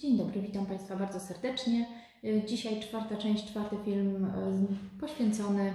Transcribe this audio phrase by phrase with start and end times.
[0.00, 1.86] Dzień dobry, witam Państwa bardzo serdecznie.
[2.24, 5.72] Y, Dzisiaj czwarta część, czwarty film y, poświęcony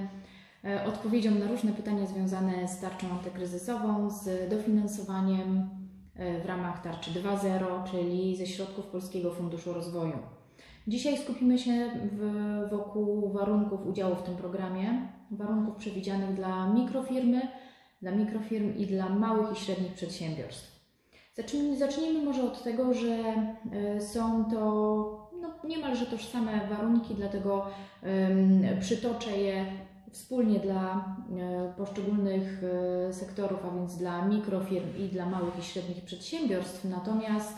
[0.65, 5.69] y, odpowiedziom na różne pytania związane z tarczą antykryzysową, z dofinansowaniem
[6.43, 10.17] w ramach tarczy 2.0, czyli ze środków Polskiego Funduszu Rozwoju.
[10.87, 17.41] Dzisiaj skupimy się w, wokół warunków udziału w tym programie, warunków przewidzianych dla mikrofirmy,
[18.01, 20.74] dla mikrofirm i dla małych i średnich przedsiębiorstw.
[21.35, 23.33] Zacznijmy, zacznijmy może od tego, że
[23.97, 24.59] y, są to
[25.41, 27.65] no, niemalże tożsame warunki, dlatego
[28.79, 29.65] przytoczę je
[30.11, 31.15] wspólnie dla
[31.71, 32.63] y, poszczególnych
[33.09, 36.85] y, sektorów, a więc dla mikrofirm i dla małych i średnich przedsiębiorstw.
[36.85, 37.57] Natomiast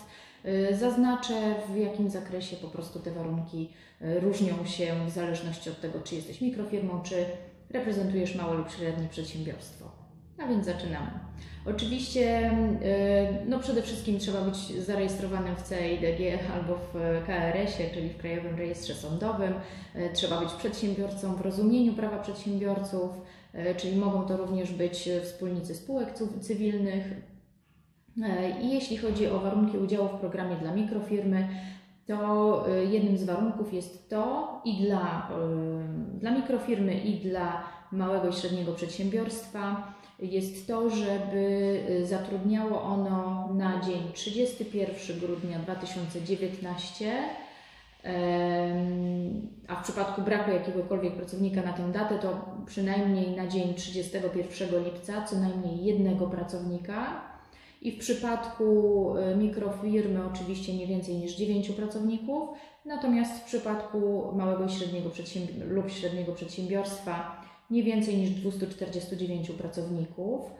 [0.71, 3.69] zaznaczę, w jakim zakresie po prostu te warunki
[4.01, 7.25] różnią się w zależności od tego, czy jesteś mikrofirmą, czy
[7.69, 10.06] reprezentujesz małe lub średnie przedsiębiorstwo.
[10.43, 11.07] A więc zaczynamy.
[11.65, 16.93] Oczywiście, y, no przede wszystkim trzeba być zarejestrowanym w CEIDG albo w
[17.25, 19.53] KRS-ie, czyli w Krajowym Rejestrze Sądowym.
[19.95, 23.11] Y, Trzeba być przedsiębiorcą w rozumieniu prawa przedsiębiorców,
[23.55, 27.03] y, czyli mogą to również być wspólnicy spółek cy- cywilnych.
[28.61, 31.47] I jeśli chodzi o warunki udziału w programie dla mikrofirmy,
[32.07, 35.29] to jednym z warunków jest to i dla,
[36.19, 43.81] dla mikrofirmy, i dla małego i średniego przedsiębiorstwa, jest to, żeby y, zatrudniało ono na
[43.81, 47.13] dzień 31 grudnia 2019,
[48.03, 54.83] em, a w przypadku braku jakiegokolwiek pracownika na tę datę, to przynajmniej na dzień 31
[54.83, 57.21] lipca co najmniej jednego pracownika.
[57.81, 62.49] I w przypadku y, mikrofirmy oczywiście nie więcej niż 9 pracowników,
[62.85, 65.09] natomiast w przypadku małego i średniego
[65.67, 67.36] lub średniego przedsiębiorstwa
[67.71, 70.51] nie więcej niż 249 pracowników.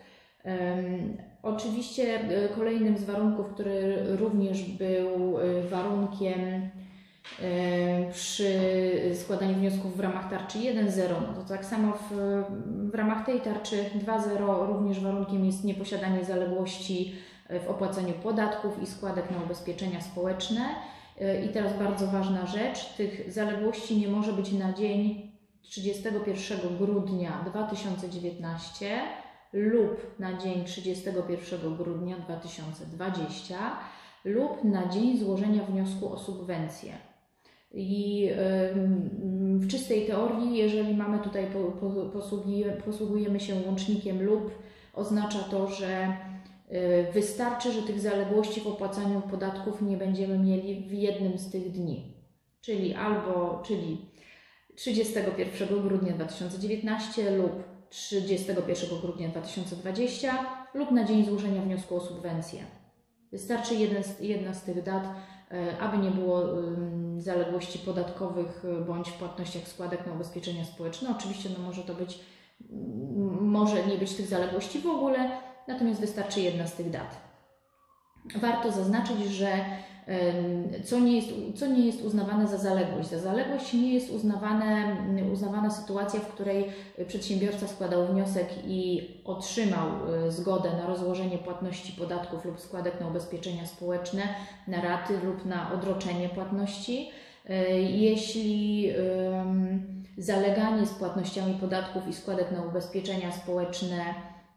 [1.44, 6.40] Oczywiście e, kolejnym z warunków, który również był e, warunkiem
[7.42, 8.52] e, przy
[9.14, 12.44] składaniu wniosków w ramach tarczy 1.0, no to tak samo w,
[12.92, 17.16] w ramach tej tarczy 2.0 również warunkiem jest nieposiadanie zaległości
[17.66, 20.62] w opłacaniu podatków i składek na ubezpieczenia społeczne.
[21.46, 25.32] I teraz bardzo ważna rzecz, tych zaległości nie może być na dzień
[25.70, 29.02] 31 grudnia 2019
[29.54, 33.78] lub na dzień 31 grudnia 2020
[34.26, 36.94] lub na dzień złożenia wniosku o subwencję.
[37.72, 38.30] I
[39.58, 44.52] w czystej teorii, jeżeli mamy tutaj po, po, posługuje, posługujemy się łącznikiem lub,
[44.94, 46.18] oznacza to, że
[46.72, 51.72] y, wystarczy, że tych zaległości w opłacaniu podatków nie będziemy mieli w jednym z tych
[51.72, 52.14] dni.
[52.62, 53.98] Czyli albo, czyli
[54.78, 57.52] 31 grudnia 2019 lub
[57.90, 62.64] 31 grudnia 2020 lub na dzień złożenia wniosku o subwencję.
[63.32, 65.04] Wystarczy jeden z, jedna z tych dat,
[65.52, 66.44] e, aby nie było
[67.18, 71.10] zaległości podatkowych bądź w płatnościach składek na ubezpieczenia społeczne.
[71.18, 72.20] Oczywiście no, może to być,
[72.72, 75.32] m, może nie być tych zaległości w ogóle,
[75.68, 77.18] natomiast wystarczy jedna z tych dat.
[78.36, 79.66] Warto zaznaczyć, że
[80.84, 83.10] co nie, jest, co nie jest uznawane za zaległość.
[83.10, 84.98] Za zaległość nie jest uznawane,
[85.34, 86.66] uznawana sytuacja, w której
[87.08, 89.88] przedsiębiorca składał wniosek i otrzymał
[90.28, 94.22] y, zgodę na rozłożenie płatności podatków lub składek na ubezpieczenia społeczne,
[94.68, 97.10] na raty lub na odroczenie płatności.
[97.50, 98.90] Y, Jeśli
[100.18, 104.00] zaleganie z płatnościami podatków i składek na ubezpieczenia społeczne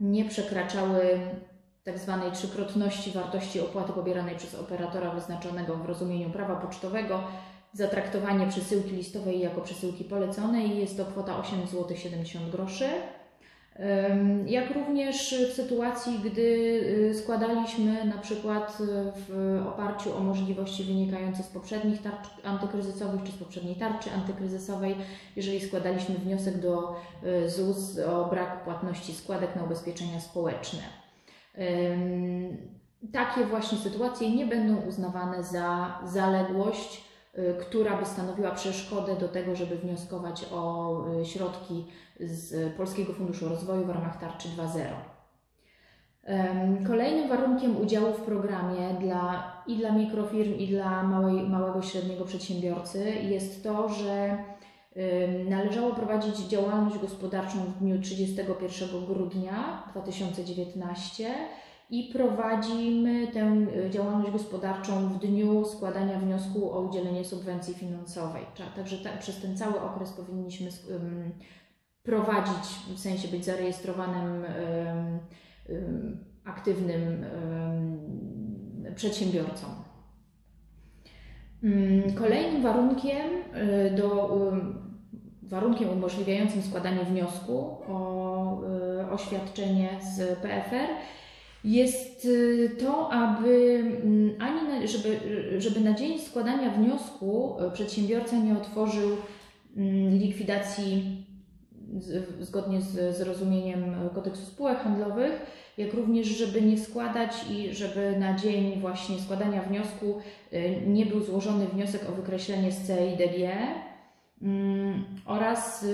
[0.01, 1.21] nie przekraczały
[1.85, 7.21] tak zwanej trzykrotności wartości opłaty pobieranej przez operatora wyznaczonego w rozumieniu prawa pocztowego,
[7.73, 12.85] zatraktowanie przesyłki listowej jako przesyłki poleconej jest to kwota 8 zł 70 groszy.
[14.47, 18.85] Jak również w sytuacji, gdy y, składaliśmy na przykład y,
[19.17, 24.97] w oparciu o możliwości wynikające z poprzednich tarcz antykryzysowych czy z poprzedniej tarczy antykryzysowej,
[25.37, 31.10] jeżeli składaliśmy wniosek do y, ZUS o brak płatności składek na ubezpieczenia społeczne.
[33.13, 37.05] Takie właśnie sytuacje nie będą uznawane za zaległość,
[37.39, 41.87] y, która by stanowiła przeszkodę do tego, żeby wnioskować o y, środki
[42.21, 44.81] z Polskiego Funduszu Rozwoju w ramach tarczy 2.0.
[46.29, 52.25] Ym, Kolejnym warunkiem udziału w programie dla, i dla mikrofirm, i dla małej, małego średniego
[52.25, 54.39] przedsiębiorcy jest to, że
[55.49, 61.35] należało prowadzić działalność gospodarczą w dniu 31 grudnia 2019
[61.91, 68.43] i prowadzimy tę y, działalność gospodarczą w dniu składania wniosku o udzielenie subwencji finansowej.
[68.77, 70.69] Także ta, przez ten cały okres powinniśmy
[72.03, 72.65] prowadzić,
[72.95, 75.19] w sensie być zarejestrowanym, ym,
[75.71, 79.67] ym, aktywnym ym, przedsiębiorcą.
[82.15, 84.41] Kolejnym warunkiem y, do
[85.51, 88.61] warunkiem umożliwiającym składanie wniosku o
[89.11, 90.89] oświadczenie z PFR
[91.65, 92.29] jest
[92.81, 95.21] to, aby mm, ani żeby,
[95.59, 99.17] żeby na dzień składania wniosku przedsiębiorca nie otworzył
[99.77, 101.27] mm, likwidacji
[102.41, 105.33] zgodnie z zrozumieniem kodeksu spółek handlowych,
[105.79, 110.19] jak również, żeby nie składać i żeby na dzień właśnie składania wniosku
[110.53, 113.90] y, nie był złożony wniosek o wykreślenie z CIDG mm,
[115.27, 115.87] oraz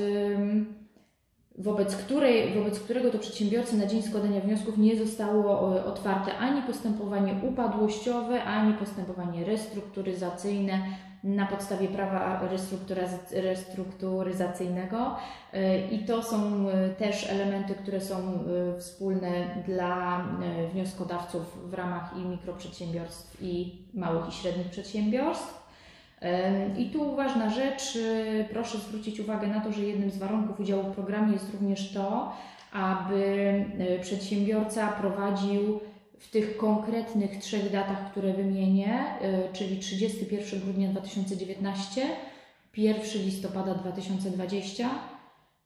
[1.59, 7.35] wobec, której, wobec którego to przedsiębiorcy na dzień składania wniosków nie zostało otwarte ani postępowanie
[7.43, 10.79] upadłościowe, ani postępowanie restrukturyzacyjne
[11.25, 12.41] na podstawie prawa
[13.33, 15.17] restrukturyzacyjnego
[15.55, 15.59] y,
[15.91, 18.17] i to są y, też elementy, które są
[18.77, 19.29] y, wspólne
[19.67, 20.25] dla
[20.73, 25.66] wnioskodawców w ramach i mikroprzedsiębiorstw i małych i średnich przedsiębiorstw.
[26.79, 27.99] I tu ważna rzecz,
[28.53, 32.33] proszę zwrócić uwagę na to, że jednym z warunków udziału w programie jest również to,
[32.73, 33.65] aby
[34.03, 35.81] przedsiębiorca prowadził
[36.19, 39.05] w tych konkretnych trzech datach, które wymienię,
[39.51, 42.03] y, czyli 31 grudnia 2019,
[42.77, 44.91] 1 listopada 2020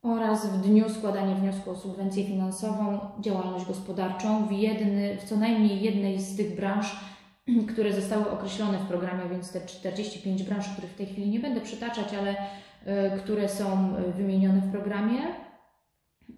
[0.03, 5.83] oraz w dniu składania wniosku o subwencję finansową działalność gospodarczą w, jedny, w co najmniej
[5.83, 6.97] jednej z tych branż,
[7.73, 11.61] które zostały określone w programie, więc te 45 branż, których w tej chwili nie będę
[11.61, 12.33] przytaczać, ale
[13.15, 15.21] y, które są y, wymienione w programie.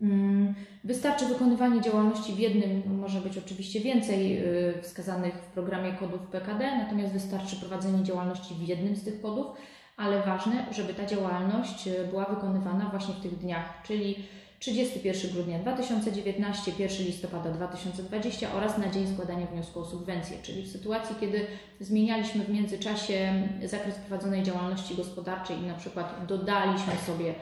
[0.03, 0.55] Mm,
[0.85, 6.21] wystarczy wykonywanie działalności w jednym, no, może być oczywiście więcej y, wskazanych w programie kodów
[6.21, 9.47] PKD, natomiast wystarczy prowadzenie działalności w jednym z tych kodów,
[9.97, 14.17] ale ważne, żeby ta działalność była wykonywana właśnie w tych dniach, czyli
[14.63, 20.73] 31 grudnia 2019, 1 listopada 2020 oraz na dzień składania wniosku o subwencję, czyli w
[20.73, 21.47] sytuacji, kiedy
[21.81, 27.35] zmienialiśmy w międzyczasie zakres prowadzonej działalności gospodarczej i na przykład dodaliśmy sobie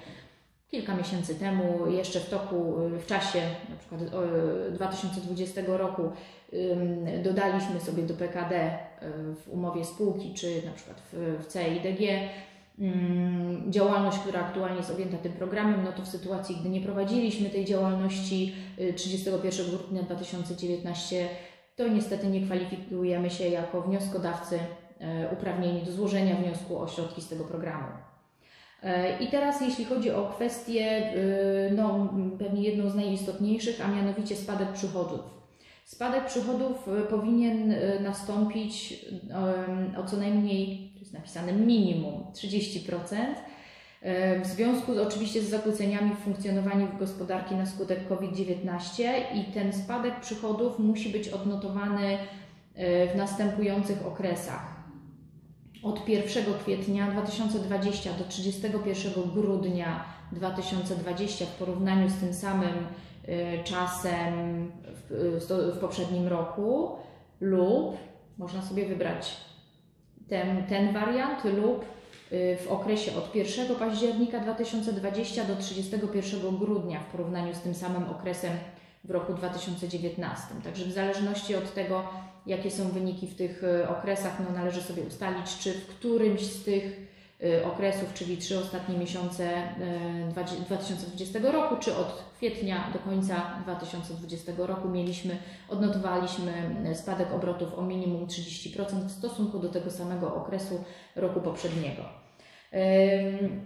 [0.71, 4.01] kilka miesięcy temu, jeszcze w toku, w czasie na przykład
[4.73, 6.03] 2020 roku
[7.23, 8.79] dodaliśmy sobie do PKD
[9.45, 12.01] w umowie spółki, czy na przykład w, CIDG
[13.69, 17.65] działalność, która aktualnie jest objęta tym programem, no to w sytuacji, gdy nie prowadziliśmy tej
[17.65, 18.55] działalności
[18.97, 21.29] 31 y, grudnia 2019,
[21.77, 24.61] to niestety nie kwalifikujemy się jako wnioskodawcy y,
[25.33, 27.89] uprawnieni do złożenia wniosku o środki z tego programu.
[28.83, 34.37] E, I teraz jeśli chodzi o kwestię, y, no, pewnie jedną z najistotniejszych, a mianowicie
[34.37, 35.21] spadek przychodów.
[35.85, 39.05] Spadek przychodów y, powinien y, nastąpić
[39.99, 43.17] o co najmniej, napisane minimum 30%,
[44.43, 49.05] w związku z, oczywiście z zakłóceniami w funkcjonowaniu gospodarki na skutek COVID-19
[49.35, 52.19] i ten spadek przychodów musi być odnotowany
[53.15, 54.81] w następujących okresach.
[55.83, 62.75] Od 1 kwietnia 2020 do 31 grudnia 2020 w porównaniu z tym samym
[63.29, 64.33] y, czasem
[65.11, 65.47] w,
[65.77, 66.97] w poprzednim roku
[67.41, 67.97] lub
[68.39, 69.37] można sobie wybrać
[70.31, 71.85] ten, ten wariant lub
[72.33, 78.09] y, w okresie od 1 października 2020 do 31 grudnia w porównaniu z tym samym
[78.11, 78.53] okresem
[79.05, 80.47] w roku 2019.
[80.65, 82.03] Także w zależności od tego,
[82.47, 86.65] jakie są wyniki w tych e, okresach, no należy sobie ustalić, czy w którymś z
[86.65, 87.10] tych
[87.65, 89.63] okresów, czyli trzy ostatnie miesiące
[90.31, 95.37] 2020 e, roku, czy od kwietnia do końca 2020 roku mieliśmy,
[95.69, 96.53] odnotowaliśmy
[96.95, 100.85] spadek obrotów o minimum 30% w stosunku do tego samego okresu
[101.17, 102.03] roku poprzedniego.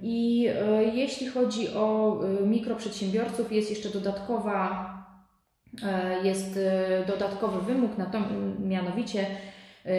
[0.02, 0.48] I
[0.92, 4.94] jeśli chodzi o mikroprzedsiębiorców, jest jeszcze dodatkowa
[6.22, 6.58] jest
[7.06, 7.90] dodatkowy wymóg,
[8.58, 9.26] mianowicie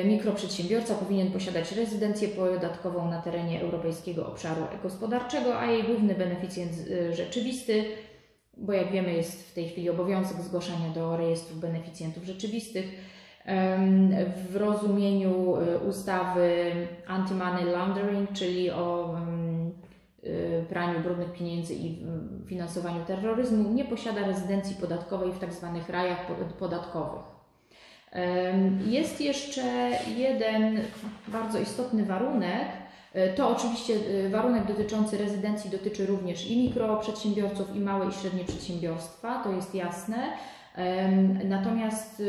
[0.06, 6.72] mikroprzedsiębiorca powinien posiadać rezydencję podatkową na terenie Europejskiego Obszaru Gospodarczego, a jej główny beneficjent
[7.12, 7.84] rzeczywisty,
[8.58, 12.86] bo jak wiemy jest w tej chwili obowiązek zgłaszania do rejestru beneficjentów rzeczywistych,
[14.52, 15.58] w rozumieniu
[15.90, 16.74] ustawy
[17.08, 19.16] anti-money laundering, czyli o
[20.70, 22.06] praniu brudnych pieniędzy i
[22.46, 25.80] finansowaniu terroryzmu, nie posiada rezydencji podatkowej w tzw.
[25.80, 26.28] Tak rajach
[26.60, 27.35] podatkowych.
[28.86, 30.80] Jest jeszcze jeden
[31.28, 32.68] bardzo istotny warunek.
[33.16, 38.44] Y, to oczywiście y, warunek dotyczący rezydencji dotyczy również i mikroprzedsiębiorców, i małe i średnie
[38.44, 40.18] przedsiębiorstwa, to jest jasne.
[41.44, 42.22] Natomiast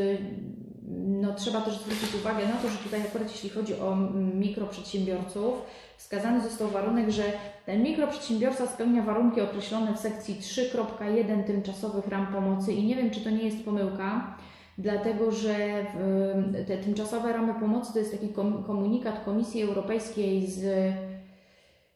[1.07, 3.95] no, trzeba też zwrócić uwagę na to, że tutaj akurat jeśli chodzi o
[4.33, 5.53] mikroprzedsiębiorców,
[5.97, 7.23] wskazany został warunek, że
[7.65, 13.21] ten mikroprzedsiębiorca spełnia warunki określone w sekcji 3.1 tymczasowych ram pomocy i nie wiem, czy
[13.21, 14.37] to nie jest pomyłka,
[14.77, 15.85] dlatego że
[16.67, 18.29] te tymczasowe ramy pomocy to jest taki
[18.67, 20.63] komunikat Komisji Europejskiej z,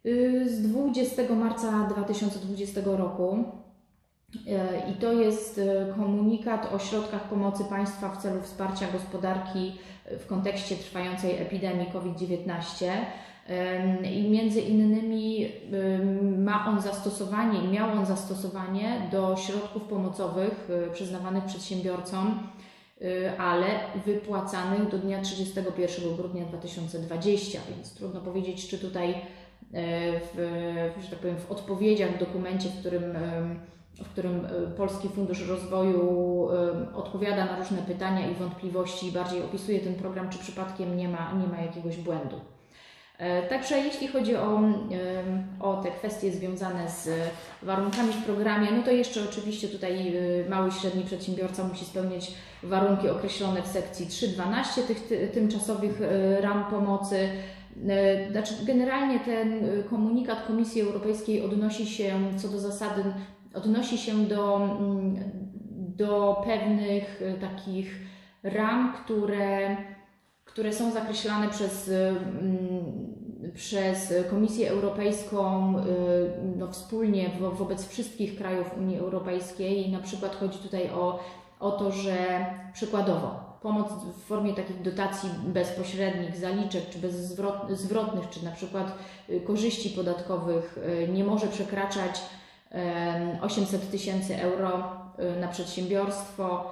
[0.05, 3.45] y, z 20 marca 2020 roku.
[4.47, 9.77] E, I to jest e, komunikat o środkach pomocy państwa w celu wsparcia gospodarki
[10.19, 12.85] w kontekście trwającej epidemii COVID-19.
[14.13, 15.51] I między innymi
[16.37, 22.39] ma on zastosowanie i miał on zastosowanie do środków pomocowych e, przyznawanych przedsiębiorcom,
[23.37, 23.67] ale
[24.05, 29.15] wypłacanych do dnia 31 grudnia 2020, więc trudno powiedzieć, czy tutaj
[30.33, 33.03] w, że tak powiem, w odpowiedziach w dokumencie, w którym
[34.03, 36.47] w którym Polski Fundusz Rozwoju
[36.95, 41.33] odpowiada na różne pytania i wątpliwości i bardziej opisuje ten program, czy przypadkiem nie ma,
[41.33, 42.39] nie ma jakiegoś błędu.
[43.21, 44.61] E, także jeśli chodzi o,
[45.59, 47.09] o te kwestie związane z
[47.61, 50.13] warunkami w programie, no to jeszcze oczywiście tutaj
[50.49, 52.31] mały i średni przedsiębiorca musi spełniać
[52.63, 56.01] warunki określone w sekcji 3.12 tych tymczasowych
[56.39, 57.29] ram pomocy.
[58.31, 63.03] Znaczy, generalnie ten komunikat Komisji Europejskiej odnosi się co do zasady
[63.53, 65.15] odnosi się do, mm,
[65.77, 67.95] do pewnych e, takich
[68.43, 69.77] ram, które,
[70.51, 75.83] które są zakreślane przez, mm, przez Komisję Europejską e,
[76.57, 79.91] no, wspólnie wo, wobec wszystkich krajów Unii Europejskiej.
[79.91, 81.19] Na przykład chodzi tutaj o,
[81.59, 88.51] o to, że przykładowo pomoc w formie takich dotacji bezpośrednich, zaliczek czy bezzwrotnych, czy na
[88.51, 88.97] przykład
[89.29, 90.79] e, korzyści podatkowych
[91.13, 92.21] nie może przekraczać
[93.41, 94.83] 800 tysięcy euro
[95.37, 96.71] y, na przedsiębiorstwo.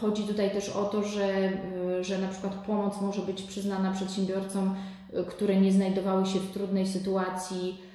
[0.00, 1.52] Chodzi tutaj też o to, że,
[1.98, 4.74] y, że na przykład pomoc może być przyznana przedsiębiorcom,
[5.14, 7.88] y, które nie znajdowały się w trudnej sytuacji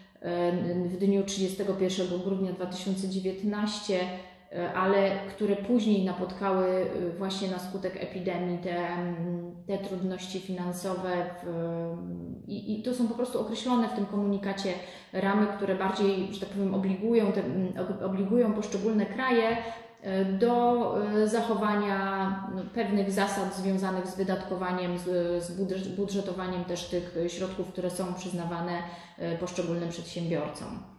[0.85, 3.99] w dniu 31 grudnia 2019
[4.55, 6.85] E, ale które później napotkały
[7.17, 8.77] właśnie na skutek epidemii te,
[9.67, 11.09] te trudności finansowe.
[11.43, 11.47] W,
[12.47, 14.73] i, I to są po prostu określone w tym komunikacie
[15.13, 17.41] ramy, które bardziej, że tak powiem, obligują, te,
[18.05, 19.57] obligują poszczególne kraje
[20.39, 20.95] do
[21.25, 28.77] zachowania no, pewnych zasad związanych z wydatkowaniem, z, budżetowaniem też tych środków, które są przyznawane
[29.39, 30.93] poszczególnym przedsiębiorcom.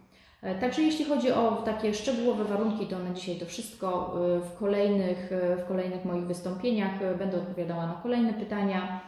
[0.44, 4.14] E, także jeśli chodzi o takie szczegółowe warunki, to na dzisiaj to wszystko.
[4.37, 9.00] E, w kolejnych, e, w kolejnych moich wystąpieniach będę odpowiadała na kolejne pytania.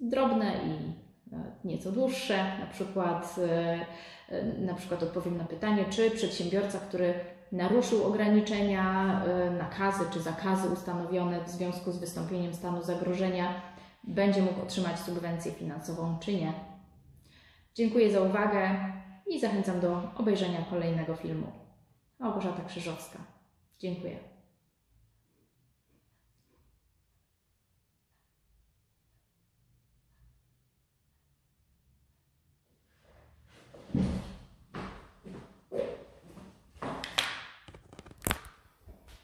[0.00, 0.92] Drobne i
[1.68, 3.36] nieco dłuższe, na przykład,
[4.58, 7.14] na przykład odpowiem na pytanie, czy przedsiębiorca, który
[7.52, 9.20] naruszył ograniczenia,
[9.58, 13.62] nakazy czy zakazy ustanowione w związku z wystąpieniem stanu zagrożenia,
[14.04, 16.52] będzie mógł otrzymać subwencję finansową, czy nie.
[17.74, 18.70] Dziękuję za uwagę
[19.26, 21.46] i zachęcam do obejrzenia kolejnego filmu.
[22.18, 23.18] Małgorzata Krzyżowska.
[23.78, 24.31] Dziękuję.